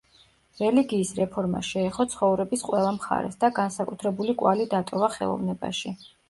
რელიგიის 0.59 1.09
რეფორმა 1.17 1.61
შეეხო 1.67 2.05
ცხოვრების 2.13 2.65
ყველა 2.69 2.95
მხარეს 2.95 3.37
და 3.45 3.51
განსაკუთრებული 3.59 4.37
კვალი 4.41 4.67
დატოვა 4.73 5.13
ხელოვნებაში. 5.19 5.95